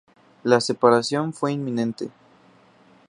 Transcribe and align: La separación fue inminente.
La 0.41 0.59
separación 0.61 1.31
fue 1.31 1.51
inminente. 1.51 2.09